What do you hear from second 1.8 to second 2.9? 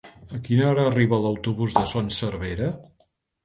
de Son Servera?